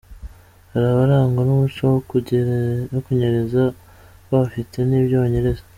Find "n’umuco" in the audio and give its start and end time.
1.43-1.83